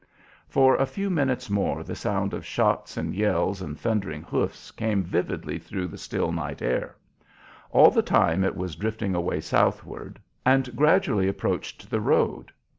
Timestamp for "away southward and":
9.13-10.75